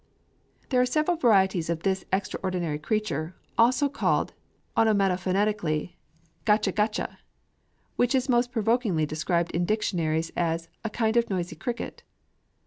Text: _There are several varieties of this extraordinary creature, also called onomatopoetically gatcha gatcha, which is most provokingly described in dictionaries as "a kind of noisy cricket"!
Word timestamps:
_There 0.69 0.81
are 0.81 0.85
several 0.87 1.15
varieties 1.15 1.69
of 1.69 1.83
this 1.83 2.05
extraordinary 2.11 2.79
creature, 2.79 3.35
also 3.55 3.87
called 3.87 4.33
onomatopoetically 4.75 5.93
gatcha 6.43 6.71
gatcha, 6.71 7.19
which 7.97 8.15
is 8.15 8.27
most 8.27 8.51
provokingly 8.51 9.05
described 9.05 9.51
in 9.51 9.63
dictionaries 9.63 10.31
as 10.35 10.69
"a 10.83 10.89
kind 10.89 11.17
of 11.17 11.29
noisy 11.29 11.55
cricket"! 11.55 12.01